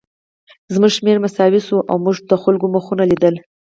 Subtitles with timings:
[0.73, 3.35] زموږ شمېر مساوي شو او موږ د خلکو مخونه لیدل